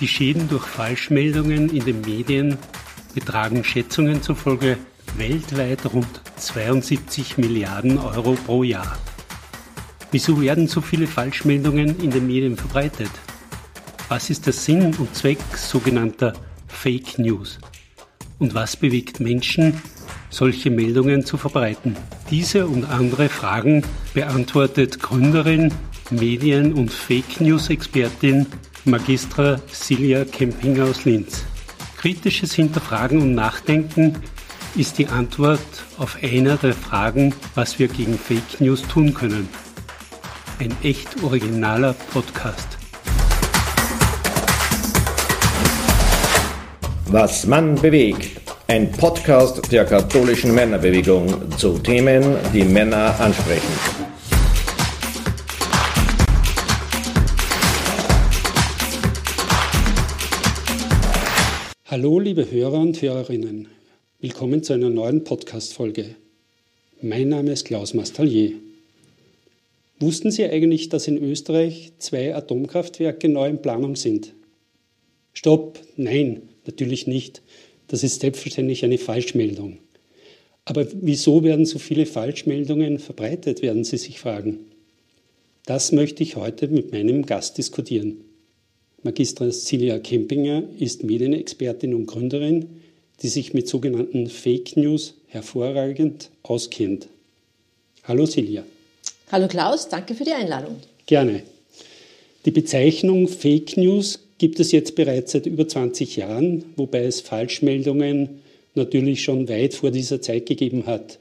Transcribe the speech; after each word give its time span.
Die 0.00 0.06
Schäden 0.06 0.48
durch 0.48 0.64
Falschmeldungen 0.64 1.70
in 1.70 1.84
den 1.84 2.02
Medien 2.02 2.56
betragen 3.14 3.64
Schätzungen 3.64 4.22
zufolge 4.22 4.78
weltweit 5.16 5.92
rund 5.92 6.20
72 6.36 7.36
Milliarden 7.36 7.98
Euro 7.98 8.34
pro 8.34 8.62
Jahr. 8.62 8.96
Wieso 10.12 10.40
werden 10.40 10.68
so 10.68 10.80
viele 10.80 11.08
Falschmeldungen 11.08 12.00
in 12.00 12.10
den 12.12 12.28
Medien 12.28 12.56
verbreitet? 12.56 13.10
Was 14.08 14.30
ist 14.30 14.46
der 14.46 14.52
Sinn 14.52 14.94
und 14.94 15.16
Zweck 15.16 15.40
sogenannter 15.56 16.32
Fake 16.68 17.18
News? 17.18 17.58
Und 18.38 18.54
was 18.54 18.76
bewegt 18.76 19.18
Menschen, 19.18 19.82
solche 20.30 20.70
Meldungen 20.70 21.24
zu 21.24 21.36
verbreiten? 21.36 21.96
Diese 22.30 22.68
und 22.68 22.84
andere 22.84 23.28
Fragen 23.28 23.82
beantwortet 24.14 25.00
Gründerin, 25.00 25.74
Medien- 26.10 26.72
und 26.72 26.92
Fake 26.92 27.40
News-Expertin 27.40 28.46
Magistra 28.84 29.60
Silja 29.70 30.24
Kempinger 30.24 30.84
aus 30.84 31.04
Linz. 31.04 31.44
Kritisches 31.96 32.54
Hinterfragen 32.54 33.20
und 33.20 33.34
Nachdenken 33.34 34.16
ist 34.76 34.98
die 34.98 35.08
Antwort 35.08 35.60
auf 35.98 36.18
einer 36.22 36.56
der 36.56 36.74
Fragen, 36.74 37.34
was 37.54 37.78
wir 37.78 37.88
gegen 37.88 38.18
Fake 38.18 38.60
News 38.60 38.82
tun 38.82 39.12
können. 39.14 39.48
Ein 40.60 40.76
echt 40.82 41.22
originaler 41.22 41.94
Podcast. 42.12 42.78
Was 47.06 47.46
Mann 47.46 47.74
bewegt. 47.74 48.40
Ein 48.66 48.92
Podcast 48.92 49.72
der 49.72 49.86
katholischen 49.86 50.54
Männerbewegung 50.54 51.56
zu 51.56 51.78
Themen, 51.78 52.36
die 52.52 52.64
Männer 52.64 53.18
ansprechen. 53.18 54.07
Hallo, 62.00 62.20
liebe 62.20 62.48
Hörer 62.48 62.78
und 62.78 63.02
Hörerinnen. 63.02 63.66
Willkommen 64.20 64.62
zu 64.62 64.72
einer 64.72 64.88
neuen 64.88 65.24
Podcast-Folge. 65.24 66.14
Mein 67.02 67.28
Name 67.28 67.50
ist 67.50 67.64
Klaus 67.64 67.92
Mastallier. 67.92 68.52
Wussten 69.98 70.30
Sie 70.30 70.44
eigentlich, 70.44 70.90
dass 70.90 71.08
in 71.08 71.18
Österreich 71.18 71.90
zwei 71.98 72.36
Atomkraftwerke 72.36 73.28
neu 73.28 73.48
in 73.48 73.62
Planung 73.62 73.96
sind? 73.96 74.32
Stopp, 75.32 75.80
nein, 75.96 76.42
natürlich 76.66 77.08
nicht. 77.08 77.42
Das 77.88 78.04
ist 78.04 78.20
selbstverständlich 78.20 78.84
eine 78.84 78.98
Falschmeldung. 78.98 79.78
Aber 80.66 80.86
wieso 81.00 81.42
werden 81.42 81.66
so 81.66 81.80
viele 81.80 82.06
Falschmeldungen 82.06 83.00
verbreitet, 83.00 83.60
werden 83.60 83.82
Sie 83.82 83.98
sich 83.98 84.20
fragen. 84.20 84.66
Das 85.66 85.90
möchte 85.90 86.22
ich 86.22 86.36
heute 86.36 86.68
mit 86.68 86.92
meinem 86.92 87.26
Gast 87.26 87.58
diskutieren. 87.58 88.18
Magistra 89.04 89.52
Silja 89.52 90.00
Kempinger 90.00 90.64
ist 90.78 91.04
Medienexpertin 91.04 91.94
und 91.94 92.06
Gründerin, 92.06 92.80
die 93.22 93.28
sich 93.28 93.54
mit 93.54 93.68
sogenannten 93.68 94.28
Fake 94.28 94.76
News 94.76 95.14
hervorragend 95.28 96.30
auskennt. 96.42 97.08
Hallo 98.02 98.26
Silja. 98.26 98.64
Hallo 99.30 99.46
Klaus, 99.46 99.88
danke 99.88 100.14
für 100.14 100.24
die 100.24 100.32
Einladung. 100.32 100.76
Gerne. 101.06 101.42
Die 102.44 102.50
Bezeichnung 102.50 103.28
Fake 103.28 103.76
News 103.76 104.18
gibt 104.38 104.58
es 104.58 104.72
jetzt 104.72 104.96
bereits 104.96 105.30
seit 105.32 105.46
über 105.46 105.68
20 105.68 106.16
Jahren, 106.16 106.64
wobei 106.76 107.04
es 107.04 107.20
Falschmeldungen 107.20 108.40
natürlich 108.74 109.22
schon 109.22 109.48
weit 109.48 109.74
vor 109.74 109.92
dieser 109.92 110.20
Zeit 110.20 110.46
gegeben 110.46 110.86
hat. 110.86 111.20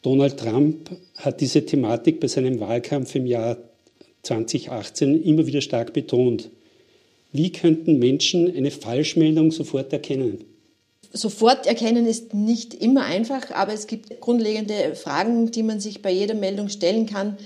Donald 0.00 0.38
Trump 0.38 0.90
hat 1.16 1.42
diese 1.42 1.66
Thematik 1.66 2.20
bei 2.20 2.28
seinem 2.28 2.58
Wahlkampf 2.58 3.14
im 3.14 3.26
Jahr 3.26 3.58
2018 4.22 5.22
immer 5.24 5.46
wieder 5.46 5.60
stark 5.60 5.92
betont. 5.92 6.48
Wie 7.32 7.50
könnten 7.50 7.98
Menschen 7.98 8.54
eine 8.54 8.70
Falschmeldung 8.70 9.50
sofort 9.50 9.92
erkennen? 9.92 10.44
Sofort 11.14 11.66
erkennen 11.66 12.06
ist 12.06 12.34
nicht 12.34 12.74
immer 12.74 13.04
einfach, 13.04 13.50
aber 13.50 13.72
es 13.72 13.86
gibt 13.86 14.20
grundlegende 14.20 14.94
Fragen, 14.94 15.50
die 15.50 15.62
man 15.62 15.80
sich 15.80 16.02
bei 16.02 16.10
jeder 16.10 16.34
Meldung 16.34 16.68
stellen 16.68 17.06
kann. 17.06 17.36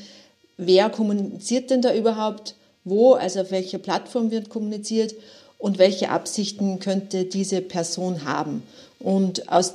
Wer 0.57 0.91
kommuniziert 0.91 1.71
denn 1.71 1.83
da 1.83 1.95
überhaupt? 1.95 2.55
Wo, 2.85 3.15
also 3.15 3.41
auf 3.41 3.51
welcher 3.51 3.79
Plattform 3.79 4.31
wird 4.31 4.49
kommuniziert? 4.49 5.15
Und 5.59 5.79
welche 5.79 6.11
Absichten 6.11 6.79
könnte 6.81 7.25
diese 7.25 7.61
Person 7.61 8.25
haben? 8.25 8.63
Und 9.01 9.51
aus 9.51 9.75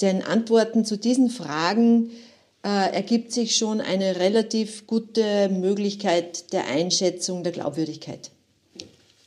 den 0.00 0.22
Antworten 0.22 0.84
zu 0.84 0.96
diesen 0.96 1.30
Fragen 1.30 2.10
äh, 2.64 2.92
ergibt 2.92 3.32
sich 3.32 3.56
schon 3.56 3.80
eine 3.80 4.16
relativ 4.16 4.86
gute 4.86 5.48
Möglichkeit 5.50 6.52
der 6.52 6.66
Einschätzung 6.66 7.42
der 7.42 7.52
Glaubwürdigkeit. 7.52 8.30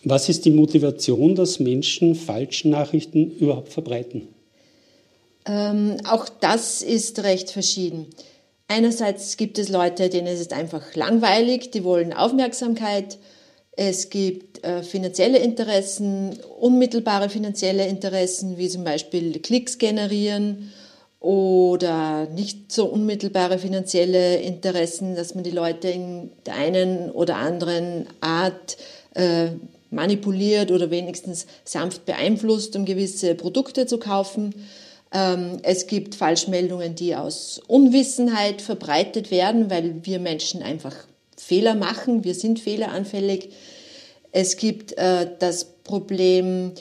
Was 0.10 0.30
ist 0.30 0.46
die 0.46 0.52
Motivation, 0.52 1.36
dass 1.36 1.60
Menschen 1.60 2.16
falsche 2.16 2.70
Nachrichten 2.70 3.30
überhaupt 3.30 3.74
verbreiten? 3.74 4.30
Ähm, 5.46 5.98
auch 6.10 6.30
das 6.30 6.82
ist 6.82 7.24
recht 7.24 7.52
verschieden. 7.52 8.06
Einerseits 8.70 9.36
gibt 9.36 9.60
es 9.60 9.68
Leute, 9.68 10.08
denen 10.08 10.28
ist 10.28 10.40
es 10.40 10.52
einfach 10.52 10.96
langweilig, 10.96 11.72
die 11.72 11.84
wollen 11.84 12.14
Aufmerksamkeit. 12.14 13.18
Es 13.72 14.10
gibt 14.10 14.64
äh, 14.64 14.82
finanzielle 14.82 15.40
Interessen, 15.40 16.40
unmittelbare 16.58 17.28
finanzielle 17.28 17.86
Interessen, 17.86 18.58
wie 18.58 18.70
zum 18.70 18.86
Beispiel 18.86 19.40
Klicks 19.40 19.78
generieren 19.78 20.72
oder 21.20 22.28
nicht 22.28 22.72
so 22.72 22.86
unmittelbare 22.86 23.60
finanzielle 23.60 24.38
Interessen, 24.38 25.16
dass 25.16 25.36
man 25.36 25.44
die 25.44 25.52
Leute 25.52 25.90
in 25.90 26.32
der 26.46 26.56
einen 26.56 27.12
oder 27.12 27.36
anderen 27.36 28.08
Art 28.22 28.78
äh, 29.14 29.50
manipuliert 29.90 30.72
oder 30.72 30.92
wenigstens 30.92 31.48
sanft 31.64 32.06
beeinflusst, 32.06 32.76
um 32.76 32.86
gewisse 32.86 33.36
Produkte 33.36 33.86
zu 33.86 33.98
kaufen. 33.98 34.54
Ähm, 35.14 35.58
es 35.64 35.88
gibt 35.88 36.16
Falschmeldungen, 36.16 36.96
die 36.96 37.16
aus 37.16 37.62
Unwissenheit 37.68 38.62
verbreitet 38.62 39.32
werden, 39.32 39.70
weil 39.70 40.06
wir 40.06 40.20
Menschen 40.20 40.62
einfach 40.62 40.96
Fehler 41.38 41.76
machen. 41.76 42.24
Wir 42.24 42.36
sind 42.36 42.60
fehleranfällig. 42.60 43.50
Es 44.32 44.58
gibt 44.58 44.98
äh, 44.98 45.28
das 45.40 45.66
Problem, 45.84 46.74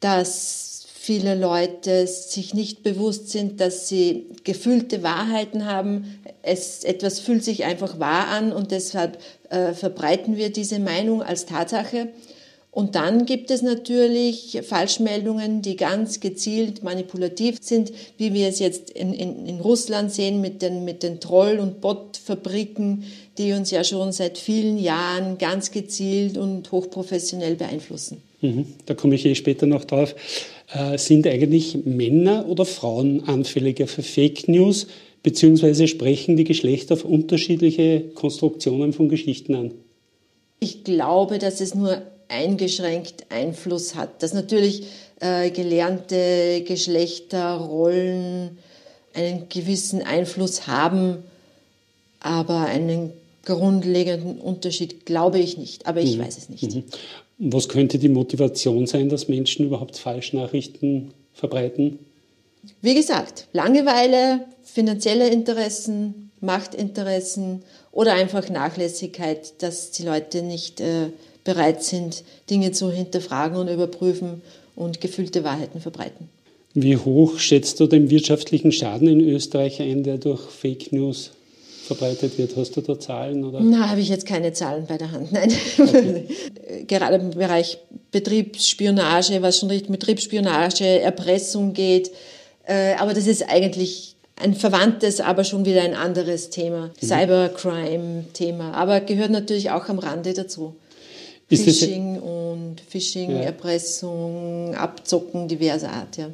dass 0.00 0.71
viele 1.04 1.34
Leute 1.34 2.06
sich 2.06 2.54
nicht 2.54 2.84
bewusst 2.84 3.28
sind, 3.30 3.60
dass 3.60 3.88
sie 3.88 4.26
gefühlte 4.44 5.02
Wahrheiten 5.02 5.66
haben. 5.66 6.20
Es, 6.42 6.84
etwas 6.84 7.18
fühlt 7.18 7.42
sich 7.42 7.64
einfach 7.64 7.98
wahr 7.98 8.28
an 8.28 8.52
und 8.52 8.70
deshalb 8.70 9.18
äh, 9.50 9.72
verbreiten 9.72 10.36
wir 10.36 10.50
diese 10.52 10.78
Meinung 10.78 11.20
als 11.20 11.44
Tatsache. 11.44 12.10
Und 12.70 12.94
dann 12.94 13.26
gibt 13.26 13.50
es 13.50 13.62
natürlich 13.62 14.60
Falschmeldungen, 14.62 15.60
die 15.60 15.74
ganz 15.74 16.20
gezielt 16.20 16.84
manipulativ 16.84 17.58
sind, 17.60 17.92
wie 18.16 18.32
wir 18.32 18.46
es 18.46 18.60
jetzt 18.60 18.90
in, 18.90 19.12
in, 19.12 19.46
in 19.46 19.58
Russland 19.58 20.12
sehen 20.12 20.40
mit 20.40 20.62
den, 20.62 20.84
mit 20.84 21.02
den 21.02 21.18
Troll- 21.18 21.58
und 21.58 21.80
Bot-Fabriken, 21.80 23.02
die 23.38 23.54
uns 23.54 23.72
ja 23.72 23.82
schon 23.82 24.12
seit 24.12 24.38
vielen 24.38 24.78
Jahren 24.78 25.36
ganz 25.36 25.72
gezielt 25.72 26.38
und 26.38 26.70
hochprofessionell 26.70 27.56
beeinflussen. 27.56 28.22
Mhm, 28.40 28.66
da 28.86 28.94
komme 28.94 29.16
ich 29.16 29.26
eh 29.26 29.34
später 29.34 29.66
noch 29.66 29.84
drauf. 29.84 30.14
Äh, 30.74 30.96
sind 30.98 31.26
eigentlich 31.26 31.84
Männer 31.84 32.48
oder 32.48 32.64
Frauen 32.64 33.24
anfälliger 33.28 33.86
für 33.86 34.02
Fake 34.02 34.48
News, 34.48 34.86
beziehungsweise 35.22 35.86
sprechen 35.86 36.36
die 36.36 36.44
Geschlechter 36.44 36.94
auf 36.94 37.04
unterschiedliche 37.04 38.00
Konstruktionen 38.14 38.92
von 38.92 39.08
Geschichten 39.08 39.54
an? 39.54 39.74
Ich 40.60 40.84
glaube, 40.84 41.38
dass 41.38 41.60
es 41.60 41.74
nur 41.74 42.02
eingeschränkt 42.28 43.26
Einfluss 43.28 43.94
hat, 43.94 44.22
dass 44.22 44.32
natürlich 44.32 44.84
äh, 45.20 45.50
gelernte 45.50 46.64
Geschlechterrollen 46.66 48.58
einen 49.14 49.48
gewissen 49.50 50.02
Einfluss 50.02 50.66
haben, 50.66 51.18
aber 52.20 52.60
einen 52.60 53.12
grundlegenden 53.44 54.38
Unterschied 54.38 55.04
glaube 55.04 55.38
ich 55.38 55.58
nicht, 55.58 55.86
aber 55.86 56.00
ich 56.00 56.16
mhm. 56.16 56.22
weiß 56.22 56.38
es 56.38 56.48
nicht. 56.48 56.74
Mhm. 56.74 56.84
Was 57.44 57.68
könnte 57.68 57.98
die 57.98 58.08
Motivation 58.08 58.86
sein, 58.86 59.08
dass 59.08 59.26
Menschen 59.26 59.66
überhaupt 59.66 59.98
Falschnachrichten 59.98 61.12
verbreiten? 61.32 61.98
Wie 62.80 62.94
gesagt, 62.94 63.48
Langeweile, 63.52 64.44
finanzielle 64.62 65.28
Interessen, 65.28 66.30
Machtinteressen 66.40 67.64
oder 67.90 68.12
einfach 68.12 68.48
Nachlässigkeit, 68.48 69.60
dass 69.60 69.90
die 69.90 70.04
Leute 70.04 70.42
nicht 70.42 70.80
äh, 70.80 71.08
bereit 71.42 71.82
sind, 71.82 72.22
Dinge 72.48 72.70
zu 72.70 72.92
hinterfragen 72.92 73.56
und 73.56 73.66
überprüfen 73.66 74.42
und 74.76 75.00
gefühlte 75.00 75.42
Wahrheiten 75.42 75.80
verbreiten. 75.80 76.28
Wie 76.74 76.96
hoch 76.96 77.40
schätzt 77.40 77.80
du 77.80 77.88
den 77.88 78.08
wirtschaftlichen 78.08 78.70
Schaden 78.70 79.08
in 79.08 79.20
Österreich 79.20 79.82
ein, 79.82 80.04
der 80.04 80.18
durch 80.18 80.42
Fake 80.42 80.92
News 80.92 81.32
verbreitet 81.82 82.38
wird. 82.38 82.56
Hast 82.56 82.76
du 82.76 82.80
da 82.80 82.98
Zahlen? 82.98 83.44
Oder? 83.44 83.60
Na, 83.60 83.88
habe 83.90 84.00
ich 84.00 84.08
jetzt 84.08 84.26
keine 84.26 84.52
Zahlen 84.52 84.86
bei 84.86 84.98
der 84.98 85.10
Hand, 85.12 85.32
nein. 85.32 85.52
Okay. 85.78 86.26
Gerade 86.86 87.16
im 87.16 87.30
Bereich 87.30 87.78
Betriebsspionage, 88.10 89.42
was 89.42 89.58
schon 89.58 89.70
Richtung 89.70 89.92
Betriebsspionage, 89.92 91.00
Erpressung 91.00 91.72
geht. 91.72 92.10
Äh, 92.66 92.94
aber 92.94 93.14
das 93.14 93.26
ist 93.26 93.48
eigentlich 93.48 94.14
ein 94.36 94.54
verwandtes, 94.54 95.20
aber 95.20 95.44
schon 95.44 95.64
wieder 95.64 95.82
ein 95.82 95.94
anderes 95.94 96.50
Thema. 96.50 96.90
Mhm. 97.00 97.06
Cybercrime-Thema. 97.06 98.72
Aber 98.74 99.00
gehört 99.00 99.30
natürlich 99.30 99.70
auch 99.70 99.88
am 99.88 99.98
Rande 99.98 100.34
dazu. 100.34 100.74
Ist 101.48 101.64
Phishing 101.64 102.18
und 102.18 102.80
Phishing, 102.88 103.30
Ja. 103.32 103.40
Erpressung, 103.40 104.74
Abzocken 104.74 105.48
diverser 105.48 105.90
Art, 105.90 106.16
ja. 106.16 106.30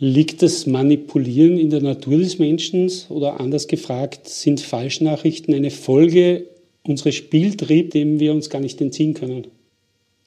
Liegt 0.00 0.42
das 0.42 0.66
Manipulieren 0.66 1.58
in 1.58 1.70
der 1.70 1.80
Natur 1.80 2.18
des 2.18 2.38
Menschen 2.38 2.90
oder 3.08 3.40
anders 3.40 3.66
gefragt, 3.66 4.28
sind 4.28 4.60
Falschnachrichten 4.60 5.52
eine 5.54 5.70
Folge 5.70 6.46
unseres 6.84 7.16
Spieltriebs, 7.16 7.90
dem 7.90 8.20
wir 8.20 8.32
uns 8.32 8.48
gar 8.48 8.60
nicht 8.60 8.80
entziehen 8.80 9.14
können? 9.14 9.48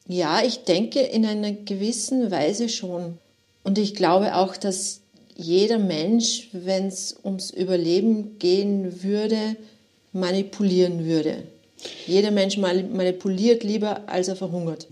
Ja, 0.07 0.44
ich 0.45 0.65
denke 0.65 1.00
in 1.00 1.25
einer 1.25 1.53
gewissen 1.53 2.31
Weise 2.31 2.68
schon. 2.68 3.18
Und 3.63 3.77
ich 3.77 3.95
glaube 3.95 4.35
auch, 4.35 4.57
dass 4.57 5.01
jeder 5.38 5.79
Mensch, 5.79 6.50
wenn 6.51 6.88
es 6.88 7.15
ums 7.24 7.51
Überleben 7.51 8.38
gehen 8.39 9.03
würde, 9.03 9.56
manipulieren 10.12 11.06
würde. 11.06 11.44
Jeder 12.07 12.31
Mensch 12.31 12.57
manipuliert 12.57 13.63
lieber, 13.63 14.07
als 14.07 14.28
er 14.28 14.36
verhungert. 14.36 14.88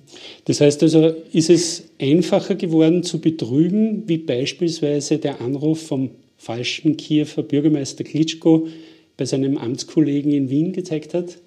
Das 0.45 0.61
heißt 0.61 0.81
also, 0.83 1.13
ist 1.31 1.49
es 1.49 1.83
einfacher 1.99 2.55
geworden 2.55 3.03
zu 3.03 3.19
betrügen, 3.19 4.03
wie 4.07 4.17
beispielsweise 4.17 5.17
der 5.17 5.41
Anruf 5.41 5.87
vom 5.87 6.11
falschen 6.37 6.97
Kiewer 6.97 7.43
Bürgermeister 7.43 8.03
Klitschko 8.03 8.67
bei 9.17 9.25
seinem 9.25 9.57
Amtskollegen 9.57 10.31
in 10.31 10.49
Wien 10.49 10.73
gezeigt 10.73 11.13
hat? 11.13 11.37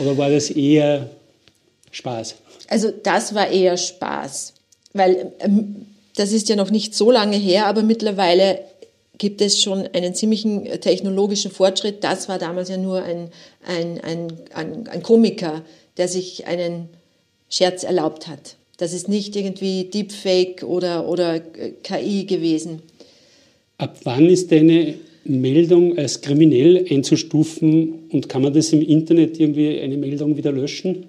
Oder 0.00 0.16
war 0.16 0.30
das 0.30 0.50
eher 0.50 1.10
Spaß? 1.90 2.36
Also 2.68 2.92
das 3.02 3.34
war 3.34 3.50
eher 3.50 3.76
Spaß, 3.76 4.54
weil 4.92 5.32
ähm, 5.40 5.86
das 6.16 6.32
ist 6.32 6.48
ja 6.48 6.56
noch 6.56 6.70
nicht 6.70 6.94
so 6.94 7.10
lange 7.10 7.36
her, 7.36 7.66
aber 7.66 7.82
mittlerweile 7.82 8.60
gibt 9.18 9.40
es 9.40 9.60
schon 9.60 9.86
einen 9.92 10.14
ziemlichen 10.14 10.66
äh, 10.66 10.78
technologischen 10.78 11.50
Fortschritt. 11.50 12.02
Das 12.02 12.28
war 12.28 12.38
damals 12.38 12.68
ja 12.68 12.76
nur 12.76 13.02
ein, 13.02 13.30
ein, 13.66 14.00
ein, 14.00 14.32
ein, 14.54 14.88
ein 14.88 15.02
Komiker, 15.02 15.62
der 15.96 16.08
sich 16.08 16.46
einen 16.46 16.88
Scherz 17.48 17.84
erlaubt 17.84 18.26
hat. 18.26 18.56
Das 18.78 18.92
ist 18.92 19.08
nicht 19.08 19.36
irgendwie 19.36 19.84
Deepfake 19.84 20.64
oder, 20.64 21.08
oder 21.08 21.36
äh, 21.36 21.72
KI 21.82 22.24
gewesen. 22.24 22.82
Ab 23.78 23.98
wann 24.04 24.26
ist 24.26 24.52
eine 24.52 24.94
Meldung 25.24 25.96
als 25.96 26.20
kriminell 26.20 26.86
einzustufen 26.90 28.08
und 28.10 28.28
kann 28.28 28.42
man 28.42 28.52
das 28.52 28.72
im 28.72 28.82
Internet 28.82 29.38
irgendwie 29.40 29.80
eine 29.80 29.96
Meldung 29.96 30.36
wieder 30.36 30.52
löschen? 30.52 31.06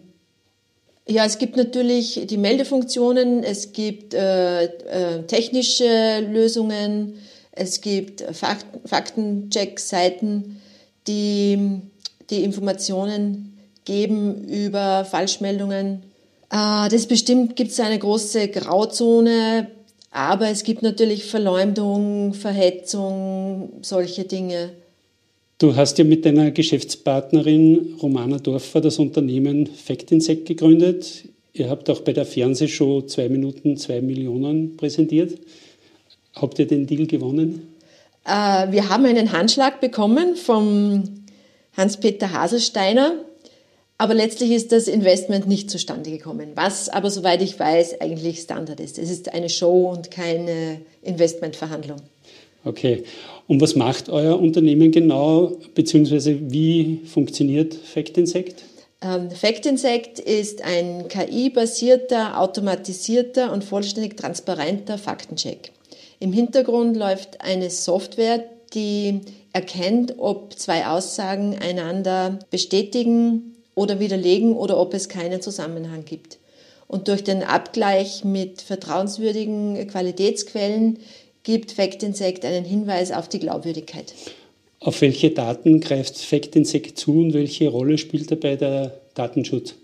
Ja, 1.07 1.25
es 1.25 1.37
gibt 1.37 1.55
natürlich 1.55 2.21
die 2.25 2.37
Meldefunktionen, 2.37 3.43
es 3.43 3.73
gibt 3.73 4.15
äh, 4.15 4.63
äh, 4.63 5.23
technische 5.27 6.25
Lösungen, 6.31 7.19
es 7.55 7.81
gibt 7.81 8.21
Fakt 8.33 8.65
Faktencheck-Seiten, 8.85 10.61
die 11.07 11.81
die 12.29 12.43
Informationen 12.43 13.57
geben 13.85 14.43
über 14.45 15.05
Falschmeldungen. 15.05 16.03
Äh, 16.51 16.89
das 16.89 17.05
bestimmt 17.07 17.55
gibt 17.55 17.71
es 17.71 17.79
eine 17.79 17.99
große 17.99 18.49
Grauzone, 18.49 19.67
aber 20.11 20.49
es 20.49 20.63
gibt 20.63 20.81
natürlich 20.81 21.25
Verleumdung, 21.25 22.33
Verhetzung, 22.33 23.73
solche 23.81 24.25
Dinge. 24.25 24.71
Du 25.57 25.75
hast 25.75 25.97
ja 25.97 26.03
mit 26.03 26.25
deiner 26.25 26.51
Geschäftspartnerin 26.51 27.95
Romana 28.01 28.39
Dorfer 28.39 28.81
das 28.81 28.99
Unternehmen 28.99 29.67
Factinsect 29.67 30.45
gegründet. 30.45 31.29
Ihr 31.53 31.69
habt 31.69 31.89
auch 31.89 32.01
bei 32.01 32.11
der 32.11 32.25
Fernsehshow 32.25 33.03
zwei 33.03 33.29
Minuten 33.29 33.77
zwei 33.77 34.01
Millionen 34.01 34.75
präsentiert. 34.75 35.39
Habt 36.35 36.59
ihr 36.59 36.67
den 36.67 36.85
Deal 36.85 37.07
gewonnen? 37.07 37.75
Äh, 38.25 38.71
wir 38.71 38.89
haben 38.89 39.05
einen 39.05 39.31
Handschlag 39.31 39.79
bekommen 39.79 40.35
vom 40.35 41.03
Hans-Peter 41.77 42.31
Haselsteiner, 42.31 43.13
aber 43.97 44.13
letztlich 44.13 44.51
ist 44.51 44.71
das 44.71 44.87
Investment 44.87 45.47
nicht 45.47 45.69
zustande 45.69 46.11
gekommen, 46.11 46.49
was 46.55 46.89
aber, 46.89 47.09
soweit 47.09 47.41
ich 47.41 47.57
weiß, 47.57 48.01
eigentlich 48.01 48.39
Standard 48.41 48.79
ist. 48.79 48.99
Es 48.99 49.09
ist 49.09 49.33
eine 49.33 49.49
Show 49.49 49.89
und 49.89 50.11
keine 50.11 50.81
Investmentverhandlung. 51.01 52.01
Okay. 52.65 53.03
Und 53.47 53.61
was 53.61 53.75
macht 53.75 54.09
euer 54.09 54.39
Unternehmen 54.39 54.91
genau, 54.91 55.53
beziehungsweise 55.75 56.51
wie 56.51 57.01
funktioniert 57.05 57.75
Factinsect? 57.75 58.63
Ähm, 59.01 59.29
Factinsect 59.29 60.19
ist 60.19 60.63
ein 60.63 61.07
KI-basierter, 61.07 62.39
automatisierter 62.39 63.53
und 63.53 63.63
vollständig 63.63 64.17
transparenter 64.17 64.97
Faktencheck. 64.97 65.71
Im 66.25 66.33
Hintergrund 66.33 66.97
läuft 66.97 67.41
eine 67.41 67.69
Software, 67.69 68.43
die 68.73 69.21
erkennt, 69.53 70.15
ob 70.17 70.57
zwei 70.57 70.87
Aussagen 70.87 71.55
einander 71.59 72.39
bestätigen 72.49 73.53
oder 73.75 73.99
widerlegen 73.99 74.55
oder 74.55 74.79
ob 74.79 74.95
es 74.95 75.07
keinen 75.07 75.43
Zusammenhang 75.43 76.03
gibt. 76.03 76.39
Und 76.87 77.09
durch 77.09 77.23
den 77.23 77.43
Abgleich 77.43 78.23
mit 78.23 78.63
vertrauenswürdigen 78.63 79.87
Qualitätsquellen 79.87 80.97
gibt 81.43 81.73
Factinsect 81.73 82.43
einen 82.43 82.65
Hinweis 82.65 83.11
auf 83.11 83.29
die 83.29 83.37
Glaubwürdigkeit. 83.37 84.15
Auf 84.79 85.01
welche 85.01 85.29
Daten 85.29 85.79
greift 85.79 86.17
Factinsect 86.17 86.97
zu 86.97 87.19
und 87.19 87.35
welche 87.35 87.69
Rolle 87.69 87.99
spielt 87.99 88.31
dabei 88.31 88.55
der 88.55 88.99
Datenschutz? 89.13 89.75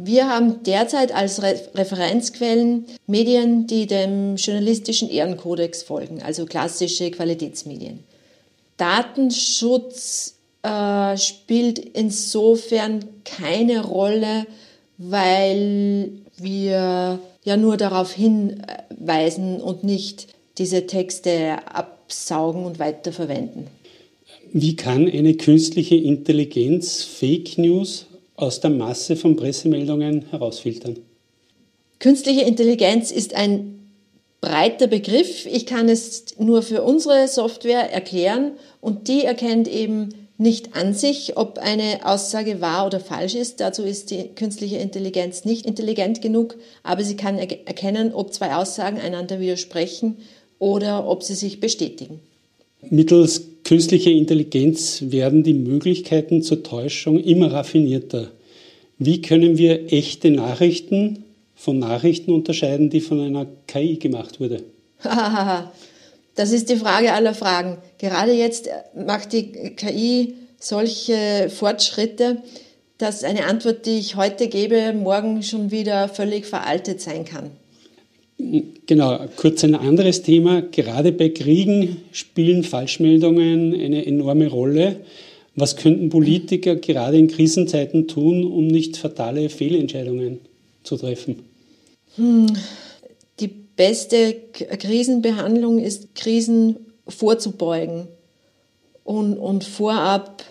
Wir 0.00 0.28
haben 0.28 0.62
derzeit 0.62 1.12
als 1.12 1.42
Re 1.42 1.60
Referenzquellen 1.74 2.84
Medien, 3.08 3.66
die 3.66 3.88
dem 3.88 4.36
journalistischen 4.36 5.10
Ehrenkodex 5.10 5.82
folgen, 5.82 6.22
also 6.22 6.46
klassische 6.46 7.10
Qualitätsmedien. 7.10 8.04
Datenschutz 8.76 10.36
äh, 10.62 11.16
spielt 11.16 11.80
insofern 11.80 13.06
keine 13.24 13.84
Rolle, 13.84 14.46
weil 14.98 16.12
wir 16.36 17.18
ja 17.42 17.56
nur 17.56 17.76
darauf 17.76 18.12
hinweisen 18.12 19.60
und 19.60 19.82
nicht 19.82 20.28
diese 20.58 20.86
Texte 20.86 21.56
absaugen 21.74 22.64
und 22.64 22.78
weiterverwenden. 22.78 23.66
Wie 24.52 24.76
kann 24.76 25.10
eine 25.10 25.34
künstliche 25.34 25.96
Intelligenz 25.96 27.02
Fake 27.02 27.58
News 27.58 28.06
aus 28.38 28.60
der 28.60 28.70
Masse 28.70 29.16
von 29.16 29.36
Pressemeldungen 29.36 30.26
herausfiltern? 30.30 30.98
Künstliche 31.98 32.42
Intelligenz 32.42 33.10
ist 33.10 33.34
ein 33.34 33.90
breiter 34.40 34.86
Begriff. 34.86 35.46
Ich 35.46 35.66
kann 35.66 35.88
es 35.88 36.38
nur 36.38 36.62
für 36.62 36.82
unsere 36.82 37.26
Software 37.26 37.92
erklären 37.92 38.52
und 38.80 39.08
die 39.08 39.24
erkennt 39.24 39.66
eben 39.66 40.10
nicht 40.40 40.76
an 40.76 40.94
sich, 40.94 41.36
ob 41.36 41.58
eine 41.58 42.06
Aussage 42.06 42.60
wahr 42.60 42.86
oder 42.86 43.00
falsch 43.00 43.34
ist. 43.34 43.58
Dazu 43.58 43.82
ist 43.82 44.12
die 44.12 44.28
künstliche 44.36 44.76
Intelligenz 44.76 45.44
nicht 45.44 45.66
intelligent 45.66 46.22
genug, 46.22 46.56
aber 46.84 47.02
sie 47.02 47.16
kann 47.16 47.36
er 47.36 47.66
erkennen, 47.66 48.14
ob 48.14 48.32
zwei 48.32 48.54
Aussagen 48.54 49.00
einander 49.00 49.40
widersprechen 49.40 50.18
oder 50.60 51.08
ob 51.08 51.24
sie 51.24 51.34
sich 51.34 51.58
bestätigen. 51.58 52.20
Mittels 52.88 53.42
künstlicher 53.68 54.10
Intelligenz 54.10 55.02
werden 55.08 55.42
die 55.42 55.52
Möglichkeiten 55.52 56.42
zur 56.42 56.62
Täuschung 56.62 57.20
immer 57.20 57.52
raffinierter. 57.52 58.30
Wie 58.96 59.20
können 59.20 59.58
wir 59.58 59.92
echte 59.92 60.30
Nachrichten 60.30 61.24
von 61.54 61.78
Nachrichten 61.78 62.32
unterscheiden, 62.32 62.88
die 62.88 63.02
von 63.02 63.20
einer 63.20 63.46
KI 63.66 63.98
gemacht 63.98 64.40
wurde? 64.40 64.62
das 66.34 66.50
ist 66.50 66.70
die 66.70 66.76
Frage 66.76 67.12
aller 67.12 67.34
Fragen. 67.34 67.76
Gerade 67.98 68.32
jetzt 68.32 68.70
macht 68.96 69.34
die 69.34 69.52
KI 69.76 70.32
solche 70.58 71.50
Fortschritte, 71.50 72.38
dass 72.96 73.22
eine 73.22 73.44
Antwort, 73.44 73.84
die 73.84 73.98
ich 73.98 74.16
heute 74.16 74.48
gebe, 74.48 74.94
morgen 74.94 75.42
schon 75.42 75.70
wieder 75.70 76.08
völlig 76.08 76.46
veraltet 76.46 77.02
sein 77.02 77.26
kann. 77.26 77.50
Genau, 78.38 79.18
kurz 79.36 79.64
ein 79.64 79.74
anderes 79.74 80.22
Thema. 80.22 80.62
Gerade 80.62 81.10
bei 81.10 81.28
Kriegen 81.28 81.98
spielen 82.12 82.62
Falschmeldungen 82.62 83.74
eine 83.74 84.06
enorme 84.06 84.46
Rolle. 84.46 85.00
Was 85.56 85.74
könnten 85.74 86.08
Politiker 86.08 86.76
gerade 86.76 87.18
in 87.18 87.26
Krisenzeiten 87.26 88.06
tun, 88.06 88.44
um 88.44 88.68
nicht 88.68 88.96
fatale 88.96 89.48
Fehlentscheidungen 89.48 90.38
zu 90.84 90.96
treffen? 90.96 91.42
Die 92.16 93.48
beste 93.48 94.34
Krisenbehandlung 94.52 95.80
ist, 95.80 96.14
Krisen 96.14 96.76
vorzubeugen 97.08 98.06
und, 99.02 99.36
und 99.36 99.64
vorab 99.64 100.44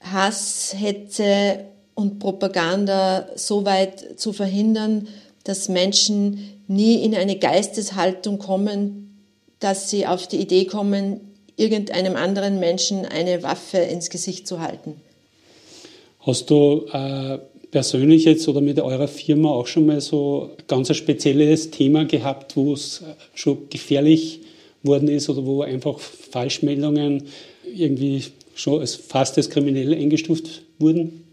Hass, 0.00 0.74
Hetze 0.76 1.60
und 1.94 2.18
Propaganda 2.18 3.28
so 3.36 3.64
weit 3.64 4.18
zu 4.18 4.32
verhindern, 4.32 5.06
dass 5.44 5.68
Menschen 5.68 6.38
nie 6.66 7.04
in 7.04 7.14
eine 7.14 7.38
Geisteshaltung 7.38 8.38
kommen, 8.38 9.22
dass 9.60 9.90
sie 9.90 10.06
auf 10.06 10.26
die 10.26 10.38
Idee 10.38 10.64
kommen, 10.64 11.20
irgendeinem 11.56 12.16
anderen 12.16 12.58
Menschen 12.58 13.04
eine 13.06 13.42
Waffe 13.42 13.78
ins 13.78 14.10
Gesicht 14.10 14.48
zu 14.48 14.60
halten. 14.60 14.96
Hast 16.20 16.50
du 16.50 16.86
äh, 16.92 17.38
persönlich 17.70 18.24
jetzt 18.24 18.48
oder 18.48 18.60
mit 18.60 18.80
eurer 18.80 19.08
Firma 19.08 19.50
auch 19.50 19.66
schon 19.66 19.86
mal 19.86 20.00
so 20.00 20.50
ganz 20.66 20.90
ein 20.90 20.94
spezielles 20.94 21.70
Thema 21.70 22.04
gehabt, 22.04 22.56
wo 22.56 22.72
es 22.72 23.02
schon 23.34 23.68
gefährlich 23.68 24.40
worden 24.82 25.08
ist 25.08 25.28
oder 25.28 25.44
wo 25.44 25.62
einfach 25.62 25.98
Falschmeldungen 25.98 27.24
irgendwie 27.64 28.22
schon 28.54 28.80
als 28.80 28.94
fast 28.94 29.36
als 29.36 29.50
kriminell 29.50 29.92
eingestuft 29.92 30.62
wurden? 30.78 31.24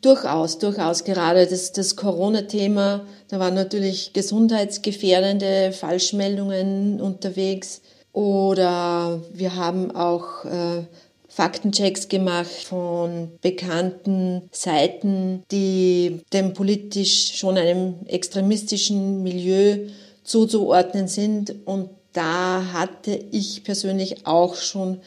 Durchaus, 0.00 0.58
durchaus. 0.58 1.02
Gerade 1.04 1.46
das, 1.46 1.72
das 1.72 1.96
Corona-Thema, 1.96 3.04
da 3.28 3.40
waren 3.40 3.54
natürlich 3.54 4.12
gesundheitsgefährdende 4.12 5.72
Falschmeldungen 5.72 7.00
unterwegs. 7.00 7.80
Oder 8.12 9.20
wir 9.32 9.56
haben 9.56 9.94
auch 9.94 10.44
äh, 10.44 10.84
Faktenchecks 11.28 12.08
gemacht 12.08 12.48
von 12.48 13.32
bekannten 13.42 14.48
Seiten, 14.52 15.42
die 15.50 16.20
dem 16.32 16.52
politisch 16.54 17.36
schon 17.36 17.58
einem 17.58 17.94
extremistischen 18.06 19.22
Milieu 19.22 19.88
zuzuordnen 20.22 21.08
sind. 21.08 21.54
Und 21.64 21.90
da 22.12 22.72
hatte 22.72 23.18
ich 23.30 23.64
persönlich 23.64 24.26
auch 24.26 24.54
schon 24.54 25.00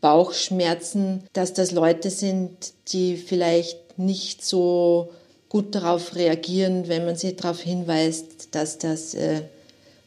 Bauchschmerzen, 0.00 1.24
dass 1.32 1.54
das 1.54 1.72
Leute 1.72 2.10
sind, 2.10 2.74
die 2.88 3.16
vielleicht 3.16 3.83
nicht 3.98 4.44
so 4.44 5.10
gut 5.48 5.74
darauf 5.74 6.16
reagieren, 6.16 6.88
wenn 6.88 7.04
man 7.04 7.16
sie 7.16 7.36
darauf 7.36 7.60
hinweist, 7.60 8.48
dass 8.52 8.78
das 8.78 9.14
äh, 9.14 9.42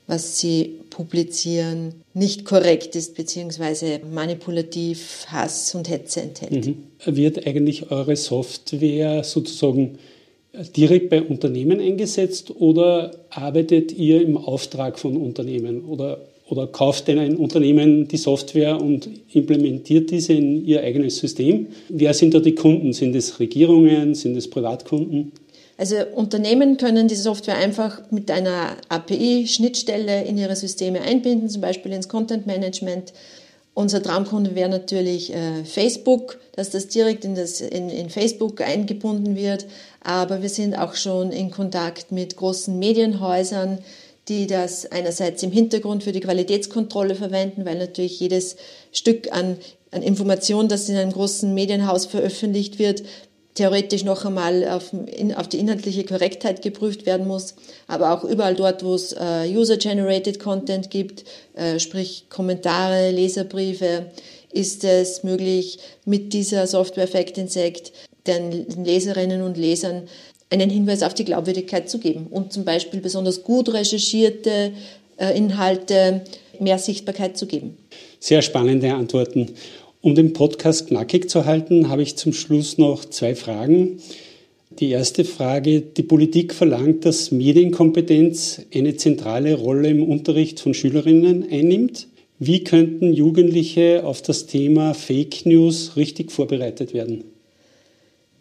was 0.07 0.39
sie 0.39 0.79
publizieren, 0.89 1.93
nicht 2.13 2.45
korrekt 2.45 2.95
ist, 2.95 3.15
beziehungsweise 3.15 3.99
manipulativ 4.11 5.25
Hass 5.27 5.75
und 5.75 5.89
Hetze 5.89 6.21
enthält. 6.21 6.65
Mhm. 6.65 6.83
Wird 7.05 7.45
eigentlich 7.45 7.91
eure 7.91 8.15
Software 8.15 9.23
sozusagen 9.23 9.99
direkt 10.75 11.09
bei 11.09 11.21
Unternehmen 11.21 11.79
eingesetzt 11.79 12.51
oder 12.57 13.11
arbeitet 13.29 13.91
ihr 13.91 14.21
im 14.21 14.37
Auftrag 14.37 14.97
von 14.97 15.17
Unternehmen 15.17 15.85
oder, 15.85 16.21
oder 16.49 16.67
kauft 16.67 17.07
denn 17.07 17.19
ein 17.19 17.35
Unternehmen 17.35 18.07
die 18.07 18.17
Software 18.17 18.81
und 18.81 19.09
implementiert 19.33 20.11
diese 20.11 20.33
in 20.33 20.65
ihr 20.65 20.81
eigenes 20.81 21.17
System? 21.17 21.67
Wer 21.89 22.13
sind 22.13 22.33
da 22.33 22.39
die 22.39 22.55
Kunden? 22.55 22.93
Sind 22.93 23.15
es 23.15 23.39
Regierungen? 23.39 24.15
Sind 24.15 24.37
es 24.37 24.49
Privatkunden? 24.49 25.33
Also 25.77 25.95
Unternehmen 26.15 26.77
können 26.77 27.07
diese 27.07 27.23
Software 27.23 27.57
einfach 27.57 28.01
mit 28.09 28.31
einer 28.31 28.77
API-Schnittstelle 28.89 30.23
in 30.23 30.37
ihre 30.37 30.55
Systeme 30.55 31.01
einbinden, 31.01 31.49
zum 31.49 31.61
Beispiel 31.61 31.91
ins 31.91 32.09
Content 32.09 32.47
Management. 32.47 33.13
Unser 33.75 34.01
Traumkunde 34.01 34.55
wäre 34.55 34.69
natürlich 34.69 35.31
äh, 35.31 35.63
Facebook, 35.63 36.39
dass 36.55 36.71
das 36.71 36.87
direkt 36.87 37.25
in, 37.25 37.35
das, 37.35 37.61
in, 37.61 37.89
in 37.89 38.09
Facebook 38.09 38.59
eingebunden 38.59 39.35
wird. 39.35 39.67
Aber 40.03 40.41
wir 40.41 40.49
sind 40.49 40.75
auch 40.75 40.95
schon 40.95 41.31
in 41.31 41.51
Kontakt 41.51 42.11
mit 42.11 42.37
großen 42.37 42.79
Medienhäusern, 42.79 43.77
die 44.27 44.47
das 44.47 44.85
einerseits 44.91 45.43
im 45.43 45.51
Hintergrund 45.51 46.03
für 46.03 46.11
die 46.11 46.19
Qualitätskontrolle 46.19 47.15
verwenden, 47.15 47.65
weil 47.65 47.77
natürlich 47.77 48.19
jedes 48.19 48.57
Stück 48.91 49.31
an, 49.31 49.57
an 49.91 50.01
Information, 50.01 50.67
das 50.67 50.89
in 50.89 50.97
einem 50.97 51.11
großen 51.11 51.53
Medienhaus 51.53 52.05
veröffentlicht 52.05 52.79
wird, 52.79 53.03
theoretisch 53.57 54.03
noch 54.03 54.23
einmal 54.23 54.67
auf, 54.69 54.91
auf, 55.35 55.47
die 55.47 55.59
inhaltliche 55.59 56.03
Korrektheit 56.03 56.61
geprüft 56.61 57.05
werden 57.05 57.27
muss, 57.27 57.55
aber 57.87 58.13
auch 58.13 58.23
überall 58.23 58.55
dort, 58.55 58.83
wo 58.83 58.93
es 58.93 59.13
äh, 59.13 59.47
User-Generated 59.51 60.39
Content 60.39 60.91
gibt, 60.91 61.23
äh, 61.55 61.79
sprich 61.79 62.25
Kommentare, 62.29 63.09
Leserbriefe, 63.11 64.11
ist 64.51 64.83
es 64.83 65.23
möglich, 65.23 65.79
mit 66.05 66.33
dieser 66.33 66.67
Software 66.67 67.07
Fact 67.07 67.37
Insect 67.37 67.91
den 68.27 68.67
Leserinnen 68.83 69.41
und 69.41 69.57
Lesern 69.57 70.07
einen 70.49 70.69
Hinweis 70.69 71.03
auf 71.03 71.13
die 71.13 71.25
Glaubwürdigkeit 71.25 71.89
zu 71.89 71.99
geben 71.99 72.27
und 72.29 72.53
zum 72.53 72.63
Beispiel 72.65 73.01
besonders 73.01 73.43
gut 73.43 73.73
recherchierte 73.73 74.71
äh, 75.17 75.37
Inhalte 75.37 76.21
mehr 76.59 76.77
Sichtbarkeit 76.79 77.37
zu 77.37 77.45
geben. 77.45 77.77
Sehr 78.19 78.41
spannende 78.41 78.93
Antworten. 78.93 79.47
Um 80.01 80.15
den 80.15 80.33
Podcast 80.33 80.87
knackig 80.87 81.29
zu 81.29 81.45
halten, 81.45 81.89
habe 81.89 82.01
ich 82.01 82.15
zum 82.15 82.33
Schluss 82.33 82.77
noch 82.77 83.05
zwei 83.05 83.35
Fragen. 83.35 83.99
Die 84.79 84.89
erste 84.89 85.25
Frage, 85.25 85.81
die 85.81 86.03
Politik 86.03 86.53
verlangt, 86.53 87.03
dass 87.03 87.31
Medienkompetenz 87.31 88.61
eine 88.73 88.95
zentrale 88.95 89.55
Rolle 89.55 89.89
im 89.89 90.03
Unterricht 90.03 90.59
von 90.59 90.73
Schülerinnen 90.73 91.47
einnimmt. 91.49 92.07
Wie 92.37 92.63
könnten 92.63 93.11
Jugendliche 93.11 94.05
auf 94.05 94.21
das 94.21 94.45
Thema 94.45 94.93
Fake 94.93 95.47
News 95.47 95.93
richtig 95.95 96.31
vorbereitet 96.31 96.93
werden? 96.93 97.23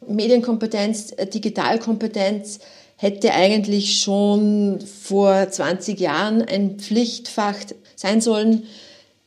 Medienkompetenz, 0.08 1.12
äh, 1.16 1.26
Digitalkompetenz 1.26 2.60
hätte 2.96 3.32
eigentlich 3.32 4.00
schon 4.00 4.78
vor 4.80 5.48
20 5.50 6.00
Jahren 6.00 6.42
ein 6.42 6.78
Pflichtfach 6.78 7.56
sein 7.94 8.20
sollen. 8.20 8.64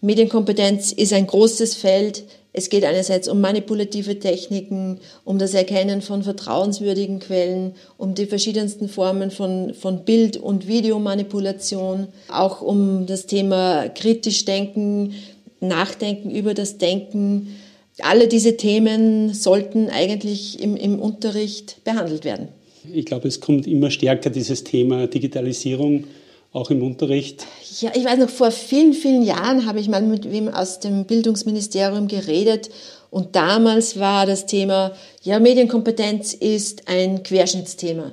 Medienkompetenz 0.02 0.92
ist 0.92 1.14
ein 1.14 1.28
großes 1.28 1.76
Feld. 1.76 2.24
Es 2.52 2.70
geht 2.70 2.84
einerseits 2.84 3.28
um 3.28 3.42
manipulative 3.42 4.18
Techniken, 4.18 5.00
um 5.24 5.38
das 5.38 5.54
Erkennen 5.54 6.02
von 6.02 6.24
vertrauenswürdigen 6.24 7.20
Quellen, 7.20 7.76
um 7.98 8.16
die 8.16 8.26
verschiedensten 8.26 8.90
Formen 8.90 9.30
von, 9.30 9.76
von 9.76 10.04
Bild- 10.04 10.38
und 10.38 10.68
Videomanipulation, 10.68 12.08
auch 12.28 12.62
um 12.62 13.06
das 13.06 13.28
Thema 13.28 13.88
kritisch 13.90 14.46
denken, 14.46 15.14
Nachdenken 15.60 16.32
über 16.32 16.54
das 16.54 16.78
Denken. 16.78 17.56
Alle 18.04 18.28
diese 18.28 18.58
Themen 18.58 19.34
sollten 19.34 19.90
eigentlich 19.90 20.62
im, 20.62 20.76
im 20.76 21.00
Unterricht 21.00 21.84
behandelt 21.84 22.26
werden. 22.26 22.50
Ich 22.94 23.06
glaube, 23.06 23.28
es 23.28 23.40
kommt 23.40 23.68
immer 23.68 23.92
stärker 23.92 24.30
dieses 24.30 24.64
Thema 24.64 25.08
Digitalisierung 25.08 26.06
auch 26.52 26.72
im 26.72 26.82
Unterricht? 26.82 27.46
Ja, 27.80 27.92
ich 27.96 28.06
weiß 28.06 28.20
noch, 28.20 28.30
vor 28.30 28.52
vielen, 28.52 28.94
vielen 28.94 29.24
Jahren 29.24 29.66
habe 29.66 29.80
ich 29.80 29.88
mal 29.88 30.02
mit 30.02 30.32
wem 30.32 30.48
aus 30.48 30.80
dem 30.80 31.06
Bildungsministerium 31.06 32.08
geredet 32.08 32.70
und 33.12 33.36
damals 33.36 34.00
war 34.00 34.26
das 34.26 34.46
Thema, 34.46 34.94
ja, 35.24 35.40
Medienkompetenz 35.40 36.34
ist 36.34 36.88
ein 36.88 37.24
Querschnittsthema. 37.24 38.12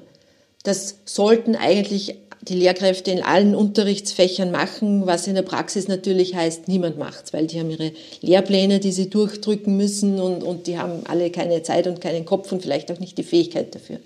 Das 0.64 0.98
sollten 1.04 1.54
eigentlich 1.54 2.16
die 2.48 2.54
Lehrkräfte 2.54 3.10
in 3.10 3.22
allen 3.22 3.54
Unterrichtsfächern 3.54 4.50
machen, 4.50 5.06
was 5.06 5.26
in 5.26 5.34
der 5.34 5.42
Praxis 5.42 5.88
natürlich 5.88 6.34
heißt, 6.34 6.68
niemand 6.68 6.98
macht's, 6.98 7.32
weil 7.32 7.46
die 7.46 7.58
haben 7.58 7.70
ihre 7.70 7.92
Lehrpläne, 8.20 8.78
die 8.78 8.92
sie 8.92 9.10
durchdrücken 9.10 9.76
müssen 9.76 10.20
und, 10.20 10.42
und 10.42 10.66
die 10.66 10.78
haben 10.78 11.00
alle 11.06 11.30
keine 11.30 11.62
Zeit 11.62 11.86
und 11.86 12.00
keinen 12.00 12.24
Kopf 12.24 12.52
und 12.52 12.62
vielleicht 12.62 12.90
auch 12.92 13.00
nicht 13.00 13.18
die 13.18 13.24
Fähigkeit 13.24 13.74
dafür. 13.74 13.98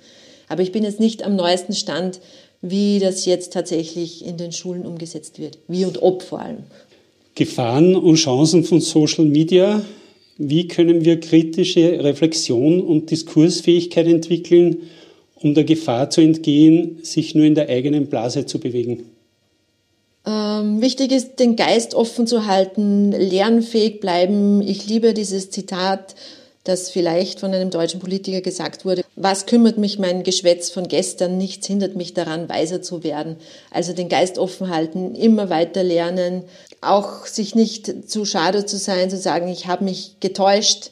Aber 0.48 0.62
ich 0.62 0.72
bin 0.72 0.82
jetzt 0.82 1.00
nicht 1.00 1.22
am 1.22 1.36
neuesten 1.36 1.74
Stand, 1.74 2.20
wie 2.62 2.98
das 2.98 3.24
jetzt 3.24 3.52
tatsächlich 3.52 4.24
in 4.24 4.36
den 4.36 4.52
Schulen 4.52 4.84
umgesetzt 4.84 5.38
wird. 5.38 5.58
Wie 5.68 5.84
und 5.84 6.02
ob 6.02 6.22
vor 6.22 6.40
allem. 6.40 6.58
Gefahren 7.34 7.94
und 7.94 8.16
Chancen 8.16 8.64
von 8.64 8.80
Social 8.80 9.24
Media. 9.24 9.82
Wie 10.36 10.68
können 10.68 11.04
wir 11.04 11.20
kritische 11.20 12.02
Reflexion 12.02 12.80
und 12.80 13.10
Diskursfähigkeit 13.10 14.06
entwickeln, 14.06 14.78
um 15.42 15.54
der 15.54 15.64
Gefahr 15.64 16.10
zu 16.10 16.20
entgehen, 16.20 16.98
sich 17.02 17.34
nur 17.34 17.44
in 17.44 17.54
der 17.54 17.68
eigenen 17.68 18.06
Blase 18.06 18.46
zu 18.46 18.58
bewegen? 18.58 19.04
Ähm, 20.26 20.82
wichtig 20.82 21.12
ist, 21.12 21.38
den 21.38 21.56
Geist 21.56 21.94
offen 21.94 22.26
zu 22.26 22.46
halten, 22.46 23.12
lernfähig 23.12 24.00
bleiben. 24.00 24.60
Ich 24.60 24.86
liebe 24.86 25.14
dieses 25.14 25.50
Zitat 25.50 26.14
dass 26.64 26.90
vielleicht 26.90 27.40
von 27.40 27.54
einem 27.54 27.70
deutschen 27.70 28.00
Politiker 28.00 28.42
gesagt 28.42 28.84
wurde, 28.84 29.02
was 29.16 29.46
kümmert 29.46 29.78
mich 29.78 29.98
mein 29.98 30.22
Geschwätz 30.22 30.70
von 30.70 30.88
gestern, 30.88 31.38
nichts 31.38 31.66
hindert 31.66 31.96
mich 31.96 32.12
daran, 32.12 32.48
weiser 32.48 32.82
zu 32.82 33.02
werden. 33.02 33.36
Also 33.70 33.94
den 33.94 34.08
Geist 34.08 34.38
offen 34.38 34.68
halten, 34.68 35.14
immer 35.14 35.48
weiter 35.48 35.82
lernen, 35.82 36.42
auch 36.82 37.26
sich 37.26 37.54
nicht 37.54 38.10
zu 38.10 38.24
schade 38.24 38.66
zu 38.66 38.76
sein, 38.76 39.08
zu 39.10 39.16
sagen, 39.16 39.48
ich 39.48 39.66
habe 39.66 39.84
mich 39.84 40.16
getäuscht. 40.20 40.90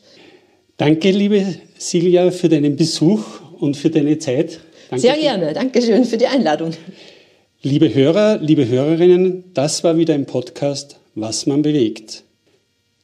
Danke, 0.78 1.11
liebe 1.11 1.45
Silja, 1.76 2.31
für 2.31 2.49
deinen 2.49 2.76
Besuch 2.76 3.23
und 3.59 3.77
für 3.77 3.91
deine 3.91 4.19
Zeit. 4.19 4.61
Danke 4.91 5.03
Sehr 5.03 5.17
gerne, 5.17 5.53
danke 5.53 5.83
schön 5.83 6.05
für 6.05 6.17
die 6.17 6.27
Einladung. 6.27 6.73
Liebe 7.62 7.93
Hörer, 7.93 8.38
liebe 8.38 8.69
Hörerinnen, 8.69 9.45
das 9.55 9.83
war 9.85 9.99
wieder 9.99 10.15
ein 10.15 10.27
Podcast, 10.27 11.00
was 11.15 11.47
man 11.47 11.62
bewegt. 11.62 12.25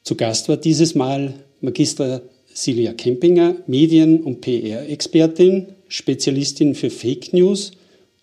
Zu 0.03 0.15
Gast 0.15 0.49
war 0.49 0.57
dieses 0.57 0.95
Mal 0.95 1.35
Magister 1.61 2.23
Silja 2.53 2.93
Kempinger, 2.93 3.57
Medien- 3.67 4.23
und 4.23 4.41
PR-Expertin, 4.41 5.67
Spezialistin 5.89 6.75
für 6.75 6.91
Fake 6.91 7.33
News 7.33 7.73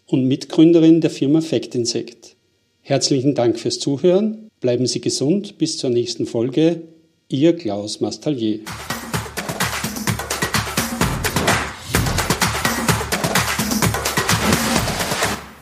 und 0.07 0.25
Mitgründerin 0.25 1.01
der 1.01 1.09
Firma 1.09 1.41
Fact 1.41 1.75
Insect. 1.75 2.35
Herzlichen 2.81 3.35
Dank 3.35 3.59
fürs 3.59 3.79
Zuhören. 3.79 4.49
Bleiben 4.61 4.87
Sie 4.87 5.01
gesund. 5.01 5.57
Bis 5.57 5.77
zur 5.77 5.89
nächsten 5.89 6.25
Folge. 6.25 6.83
Ihr 7.27 7.55
Klaus 7.55 7.99
Mastallier. 7.99 8.59